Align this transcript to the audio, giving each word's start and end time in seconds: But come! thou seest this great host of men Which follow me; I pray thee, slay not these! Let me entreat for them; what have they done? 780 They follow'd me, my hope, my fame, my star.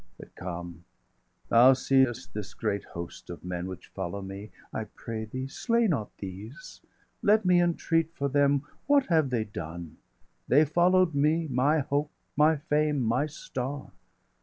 But 0.17 0.33
come! 0.33 0.83
thou 1.49 1.73
seest 1.73 2.33
this 2.33 2.55
great 2.55 2.83
host 2.83 3.29
of 3.29 3.45
men 3.45 3.67
Which 3.67 3.89
follow 3.93 4.23
me; 4.23 4.49
I 4.73 4.85
pray 4.85 5.25
thee, 5.25 5.47
slay 5.47 5.85
not 5.85 6.09
these! 6.17 6.81
Let 7.21 7.45
me 7.45 7.61
entreat 7.61 8.11
for 8.15 8.27
them; 8.27 8.63
what 8.87 9.05
have 9.09 9.29
they 9.29 9.43
done? 9.43 9.97
780 10.47 10.47
They 10.47 10.65
follow'd 10.65 11.13
me, 11.13 11.47
my 11.51 11.81
hope, 11.81 12.09
my 12.35 12.55
fame, 12.57 12.99
my 12.99 13.27
star. 13.27 13.91